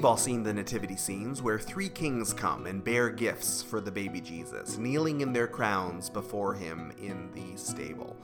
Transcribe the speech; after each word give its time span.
We've 0.00 0.06
all 0.06 0.16
seen 0.16 0.42
the 0.42 0.54
nativity 0.54 0.96
scenes 0.96 1.42
where 1.42 1.58
three 1.58 1.90
kings 1.90 2.32
come 2.32 2.64
and 2.64 2.82
bear 2.82 3.10
gifts 3.10 3.62
for 3.62 3.82
the 3.82 3.90
baby 3.90 4.18
Jesus, 4.22 4.78
kneeling 4.78 5.20
in 5.20 5.34
their 5.34 5.46
crowns 5.46 6.08
before 6.08 6.54
him 6.54 6.90
in 7.02 7.30
the 7.34 7.54
stable. 7.58 8.16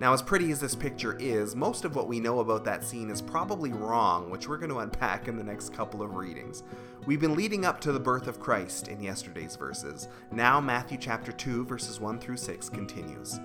Now, 0.00 0.12
as 0.12 0.20
pretty 0.20 0.52
as 0.52 0.60
this 0.60 0.74
picture 0.74 1.16
is, 1.18 1.56
most 1.56 1.86
of 1.86 1.96
what 1.96 2.08
we 2.08 2.20
know 2.20 2.40
about 2.40 2.62
that 2.66 2.84
scene 2.84 3.08
is 3.08 3.22
probably 3.22 3.72
wrong, 3.72 4.28
which 4.28 4.46
we're 4.46 4.58
going 4.58 4.68
to 4.68 4.80
unpack 4.80 5.26
in 5.26 5.38
the 5.38 5.42
next 5.42 5.72
couple 5.72 6.02
of 6.02 6.14
readings. 6.14 6.62
We've 7.06 7.22
been 7.22 7.34
leading 7.34 7.64
up 7.64 7.80
to 7.80 7.92
the 7.92 7.98
birth 7.98 8.26
of 8.26 8.38
Christ 8.38 8.88
in 8.88 9.02
yesterday's 9.02 9.56
verses. 9.56 10.08
Now, 10.30 10.60
Matthew 10.60 10.98
chapter 10.98 11.32
2, 11.32 11.64
verses 11.64 12.00
1 12.00 12.18
through 12.18 12.36
6 12.36 12.68
continues. 12.68 13.40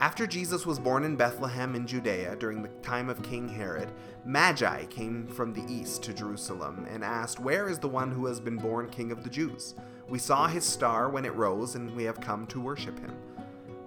After 0.00 0.26
Jesus 0.26 0.64
was 0.64 0.78
born 0.78 1.04
in 1.04 1.14
Bethlehem 1.14 1.74
in 1.74 1.86
Judea 1.86 2.34
during 2.36 2.62
the 2.62 2.70
time 2.80 3.10
of 3.10 3.22
King 3.22 3.46
Herod, 3.46 3.92
Magi 4.24 4.86
came 4.86 5.26
from 5.26 5.52
the 5.52 5.70
east 5.70 6.02
to 6.04 6.14
Jerusalem 6.14 6.86
and 6.90 7.04
asked, 7.04 7.38
Where 7.38 7.68
is 7.68 7.78
the 7.78 7.88
one 7.88 8.10
who 8.10 8.24
has 8.24 8.40
been 8.40 8.56
born 8.56 8.88
King 8.88 9.12
of 9.12 9.22
the 9.22 9.28
Jews? 9.28 9.74
We 10.08 10.18
saw 10.18 10.46
his 10.46 10.64
star 10.64 11.10
when 11.10 11.26
it 11.26 11.34
rose, 11.34 11.74
and 11.74 11.94
we 11.94 12.04
have 12.04 12.18
come 12.18 12.46
to 12.46 12.62
worship 12.62 12.98
him. 12.98 13.14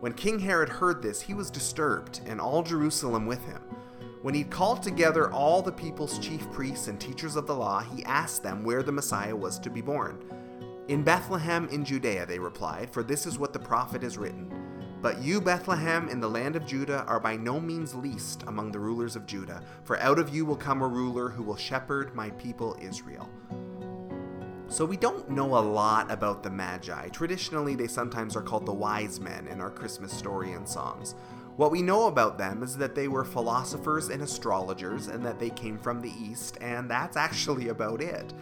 When 0.01 0.13
King 0.13 0.37
Herod 0.37 0.69
heard 0.69 1.01
this, 1.01 1.19
he 1.19 1.33
was 1.33 1.49
disturbed, 1.49 2.21
and 2.27 2.39
all 2.39 2.61
Jerusalem 2.61 3.25
with 3.25 3.43
him. 3.45 3.63
When 4.21 4.35
he 4.35 4.43
called 4.43 4.83
together 4.83 5.31
all 5.31 5.63
the 5.63 5.71
people's 5.71 6.19
chief 6.19 6.47
priests 6.51 6.89
and 6.89 7.01
teachers 7.01 7.35
of 7.35 7.47
the 7.47 7.55
law, 7.55 7.79
he 7.79 8.05
asked 8.05 8.43
them 8.43 8.63
where 8.63 8.83
the 8.83 8.91
Messiah 8.91 9.35
was 9.35 9.57
to 9.57 9.71
be 9.71 9.81
born. 9.81 10.23
In 10.89 11.01
Bethlehem 11.01 11.67
in 11.69 11.83
Judea, 11.83 12.27
they 12.27 12.37
replied, 12.37 12.91
for 12.91 13.01
this 13.01 13.25
is 13.25 13.39
what 13.39 13.51
the 13.51 13.57
prophet 13.57 14.03
has 14.03 14.15
written. 14.15 14.62
But 15.03 15.21
you, 15.21 15.41
Bethlehem, 15.41 16.07
in 16.07 16.21
the 16.21 16.29
land 16.29 16.55
of 16.55 16.65
Judah, 16.65 17.03
are 17.09 17.19
by 17.19 17.35
no 17.35 17.59
means 17.59 17.93
least 17.93 18.45
among 18.47 18.71
the 18.71 18.79
rulers 18.79 19.17
of 19.17 19.25
Judah, 19.25 19.61
for 19.83 19.99
out 19.99 20.17
of 20.17 20.33
you 20.33 20.45
will 20.45 20.55
come 20.55 20.81
a 20.81 20.87
ruler 20.87 21.27
who 21.27 21.43
will 21.43 21.57
shepherd 21.57 22.15
my 22.15 22.29
people 22.29 22.77
Israel. 22.79 23.29
So 24.69 24.85
we 24.85 24.95
don't 24.95 25.29
know 25.29 25.57
a 25.57 25.59
lot 25.59 26.09
about 26.09 26.41
the 26.41 26.49
Magi. 26.49 27.09
Traditionally, 27.09 27.75
they 27.75 27.87
sometimes 27.87 28.37
are 28.37 28.41
called 28.41 28.65
the 28.65 28.71
wise 28.71 29.19
men 29.19 29.47
in 29.47 29.59
our 29.59 29.69
Christmas 29.69 30.13
story 30.13 30.53
and 30.53 30.65
songs. 30.65 31.15
What 31.57 31.71
we 31.71 31.81
know 31.81 32.07
about 32.07 32.37
them 32.37 32.63
is 32.63 32.77
that 32.77 32.95
they 32.95 33.09
were 33.09 33.25
philosophers 33.25 34.07
and 34.07 34.21
astrologers 34.21 35.07
and 35.07 35.25
that 35.25 35.37
they 35.37 35.49
came 35.49 35.77
from 35.77 36.01
the 36.01 36.13
East, 36.17 36.57
and 36.61 36.89
that's 36.89 37.17
actually 37.17 37.67
about 37.67 38.01
it. 38.01 38.33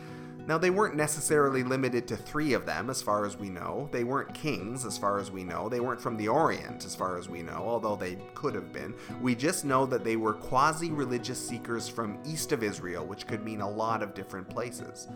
Now, 0.47 0.57
they 0.57 0.69
weren't 0.69 0.95
necessarily 0.95 1.63
limited 1.63 2.07
to 2.07 2.17
three 2.17 2.53
of 2.53 2.65
them, 2.65 2.89
as 2.89 3.01
far 3.01 3.25
as 3.25 3.37
we 3.37 3.49
know. 3.49 3.87
They 3.91 4.03
weren't 4.03 4.33
kings, 4.33 4.85
as 4.85 4.97
far 4.97 5.19
as 5.19 5.31
we 5.31 5.43
know. 5.43 5.69
They 5.69 5.79
weren't 5.79 6.01
from 6.01 6.17
the 6.17 6.27
Orient, 6.27 6.83
as 6.83 6.95
far 6.95 7.17
as 7.17 7.29
we 7.29 7.43
know, 7.43 7.63
although 7.65 7.95
they 7.95 8.17
could 8.33 8.55
have 8.55 8.73
been. 8.73 8.95
We 9.21 9.35
just 9.35 9.65
know 9.65 9.85
that 9.85 10.03
they 10.03 10.15
were 10.15 10.33
quasi 10.33 10.91
religious 10.91 11.39
seekers 11.39 11.87
from 11.87 12.19
east 12.25 12.51
of 12.51 12.63
Israel, 12.63 13.05
which 13.05 13.27
could 13.27 13.45
mean 13.45 13.61
a 13.61 13.69
lot 13.69 14.01
of 14.01 14.13
different 14.13 14.49
places. 14.49 15.07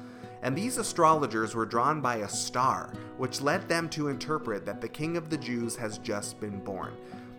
And 0.43 0.55
these 0.55 0.77
astrologers 0.77 1.55
were 1.55 1.65
drawn 1.65 2.01
by 2.01 2.17
a 2.17 2.29
star, 2.29 2.93
which 3.17 3.41
led 3.41 3.67
them 3.67 3.89
to 3.89 4.09
interpret 4.09 4.65
that 4.65 4.79
the 4.79 4.87
king 4.87 5.17
of 5.17 5.29
the 5.31 5.37
Jews 5.37 5.75
has 5.75 5.97
just 5.97 6.39
been 6.39 6.59
born. 6.59 6.93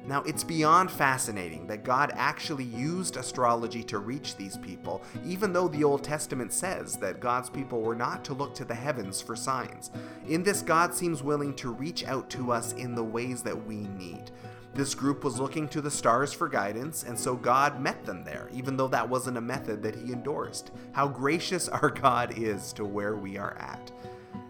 Now, 0.06 0.22
it's 0.22 0.44
beyond 0.44 0.90
fascinating 0.90 1.66
that 1.66 1.82
God 1.82 2.12
actually 2.14 2.64
used 2.64 3.16
astrology 3.16 3.82
to 3.84 3.98
reach 3.98 4.36
these 4.36 4.56
people, 4.56 5.02
even 5.24 5.52
though 5.52 5.66
the 5.66 5.82
Old 5.82 6.04
Testament 6.04 6.52
says 6.52 6.96
that 6.98 7.18
God's 7.18 7.50
people 7.50 7.82
were 7.82 7.96
not 7.96 8.24
to 8.26 8.34
look 8.34 8.54
to 8.54 8.64
the 8.64 8.74
heavens 8.74 9.20
for 9.20 9.34
signs. 9.34 9.90
In 10.28 10.44
this, 10.44 10.62
God 10.62 10.94
seems 10.94 11.24
willing 11.24 11.54
to 11.56 11.72
reach 11.72 12.04
out 12.04 12.30
to 12.30 12.52
us 12.52 12.72
in 12.74 12.94
the 12.94 13.02
ways 13.02 13.42
that 13.42 13.66
we 13.66 13.78
need. 13.98 14.30
This 14.74 14.94
group 14.94 15.24
was 15.24 15.40
looking 15.40 15.68
to 15.70 15.80
the 15.80 15.90
stars 15.90 16.32
for 16.32 16.48
guidance, 16.48 17.02
and 17.02 17.18
so 17.18 17.34
God 17.34 17.80
met 17.80 18.04
them 18.04 18.22
there, 18.22 18.48
even 18.52 18.76
though 18.76 18.88
that 18.88 19.08
wasn't 19.08 19.38
a 19.38 19.40
method 19.40 19.82
that 19.82 19.96
He 19.96 20.12
endorsed. 20.12 20.70
How 20.92 21.08
gracious 21.08 21.68
our 21.68 21.90
God 21.90 22.38
is 22.38 22.72
to 22.74 22.84
where 22.84 23.16
we 23.16 23.38
are 23.38 23.56
at. 23.58 23.90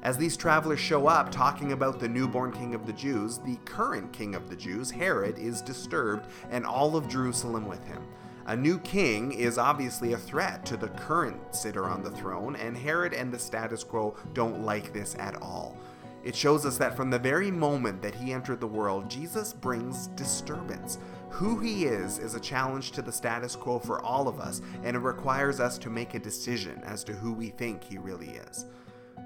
As 0.02 0.16
these 0.16 0.36
travelers 0.36 0.80
show 0.80 1.06
up 1.06 1.30
talking 1.30 1.72
about 1.72 1.98
the 1.98 2.08
newborn 2.08 2.52
king 2.52 2.74
of 2.74 2.86
the 2.86 2.92
Jews, 2.92 3.38
the 3.38 3.56
current 3.64 4.12
king 4.12 4.34
of 4.34 4.48
the 4.48 4.56
Jews, 4.56 4.90
Herod, 4.90 5.38
is 5.38 5.62
disturbed 5.62 6.26
and 6.50 6.64
all 6.64 6.96
of 6.96 7.08
Jerusalem 7.08 7.66
with 7.66 7.84
him. 7.84 8.02
A 8.46 8.56
new 8.56 8.78
king 8.78 9.32
is 9.32 9.58
obviously 9.58 10.12
a 10.12 10.18
threat 10.18 10.64
to 10.66 10.76
the 10.76 10.90
current 10.90 11.54
sitter 11.54 11.86
on 11.86 12.04
the 12.04 12.12
throne, 12.12 12.54
and 12.54 12.76
Herod 12.76 13.12
and 13.12 13.32
the 13.32 13.38
status 13.40 13.82
quo 13.82 14.16
don't 14.34 14.62
like 14.62 14.92
this 14.92 15.16
at 15.18 15.42
all. 15.42 15.76
It 16.22 16.36
shows 16.36 16.64
us 16.64 16.78
that 16.78 16.96
from 16.96 17.10
the 17.10 17.18
very 17.18 17.50
moment 17.50 18.02
that 18.02 18.14
he 18.14 18.32
entered 18.32 18.60
the 18.60 18.66
world, 18.66 19.08
Jesus 19.08 19.52
brings 19.52 20.06
disturbance. 20.08 20.98
Who 21.30 21.58
he 21.58 21.86
is 21.86 22.18
is 22.18 22.34
a 22.34 22.40
challenge 22.40 22.92
to 22.92 23.02
the 23.02 23.12
status 23.12 23.56
quo 23.56 23.80
for 23.80 24.00
all 24.02 24.28
of 24.28 24.40
us, 24.40 24.62
and 24.84 24.96
it 24.96 25.00
requires 25.00 25.58
us 25.58 25.76
to 25.78 25.90
make 25.90 26.14
a 26.14 26.18
decision 26.20 26.80
as 26.84 27.02
to 27.04 27.12
who 27.12 27.32
we 27.32 27.50
think 27.50 27.82
he 27.82 27.98
really 27.98 28.40
is. 28.50 28.66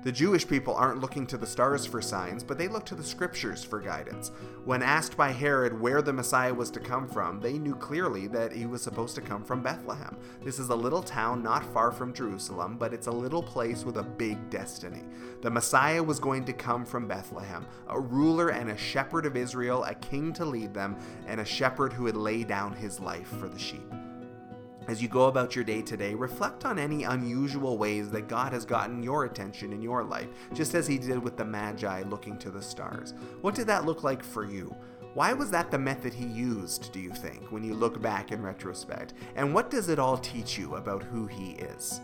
The 0.03 0.11
Jewish 0.11 0.49
people 0.49 0.75
aren't 0.75 1.03
looking 1.03 1.27
to 1.27 1.37
the 1.37 1.47
stars 1.47 1.85
for 1.85 2.01
signs, 2.01 2.43
but 2.43 2.57
they 2.57 2.69
look 2.69 2.87
to 2.87 2.95
the 2.95 3.05
scriptures 3.05 3.63
for 3.63 3.79
guidance. 3.81 4.31
When 4.65 4.83
asked 4.83 5.15
by 5.15 5.31
Herod 5.31 5.79
where 5.79 6.01
the 6.01 6.13
Messiah 6.13 6.55
was 6.55 6.71
to 6.71 6.81
come 6.81 7.07
from, 7.07 7.39
they 7.39 7.59
knew 7.59 7.75
clearly 7.75 8.27
that 8.29 8.51
he 8.51 8.65
was 8.65 8.81
supposed 8.81 9.15
to 9.17 9.21
come 9.21 9.45
from 9.45 9.63
Bethlehem. 9.63 10.17
This 10.43 10.59
is 10.59 10.71
a 10.71 10.75
little 10.75 11.03
town 11.03 11.43
not 11.43 11.67
far 11.75 11.93
from 11.93 12.15
Jerusalem, 12.15 12.79
but 12.79 12.95
it's 12.95 13.09
a 13.09 13.13
little 13.13 13.43
place 13.43 13.85
with 13.85 13.99
a 13.99 14.03
big 14.03 14.49
destiny. 14.49 15.03
The 15.43 15.51
Messiah 15.51 16.03
was 16.03 16.19
going 16.19 16.47
to 16.47 16.55
come 16.55 16.87
from 16.87 17.07
Bethlehem, 17.07 17.67
a 17.89 18.01
ruler 18.01 18.49
and 18.49 18.71
a 18.71 18.79
shepherd 18.79 19.27
of 19.27 19.37
Israel, 19.37 19.85
a 19.85 19.95
king 19.95 20.33
to 20.33 20.47
lead 20.47 20.73
them, 20.73 20.97
and 21.27 21.43
a 21.43 21.45
shepherd 21.45 21.93
who 21.93 22.05
would 22.05 22.17
lay 22.17 22.43
down 22.43 22.73
his 22.73 23.01
life 23.01 23.29
for 23.29 23.49
the 23.49 23.59
sheep. 23.59 23.93
As 24.91 25.01
you 25.01 25.07
go 25.07 25.27
about 25.27 25.55
your 25.55 25.63
day 25.63 25.83
today, 25.83 26.17
reflect 26.17 26.65
on 26.65 26.77
any 26.77 27.05
unusual 27.05 27.79
ways 27.79 28.11
that 28.11 28.27
God 28.27 28.53
has 28.53 28.65
gotten 28.65 29.05
your 29.05 29.25
attention 29.25 29.73
in 29.73 29.81
your 29.81 30.03
life, 30.03 30.27
just 30.53 30.75
as 30.75 30.89
He 30.89 30.99
did 30.99 31.23
with 31.23 31.37
the 31.37 31.45
Magi 31.45 32.03
looking 32.09 32.37
to 32.39 32.51
the 32.51 32.61
stars. 32.61 33.15
What 33.41 33.55
did 33.55 33.69
that 33.69 33.85
look 33.85 34.03
like 34.03 34.25
for 34.25 34.45
you? 34.45 34.75
Why 35.15 35.33
was 35.33 35.49
that 35.53 35.71
the 35.71 35.79
method 35.79 36.13
he 36.13 36.27
used, 36.27 36.93
do 36.93 36.99
you 36.99 37.11
think, 37.11 37.53
when 37.53 37.63
you 37.63 37.75
look 37.75 38.03
back 38.03 38.33
in 38.33 38.43
retrospect? 38.43 39.15
And 39.37 39.55
what 39.55 39.71
does 39.71 39.89
it 39.89 40.01
all 40.01 40.19
teach 40.19 40.59
you 40.59 40.75
about 40.75 41.05
who 41.05 41.29
he 41.29 41.53
is? 41.53 42.01